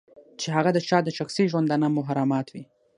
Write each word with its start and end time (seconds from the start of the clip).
چې 0.39 0.47
هغه 0.55 0.69
د 0.73 0.79
چا 0.87 0.97
د 1.03 1.09
شخصي 1.17 1.43
ژوندانه 1.51 1.87
محرمات 1.97 2.47
وي. 2.53 2.63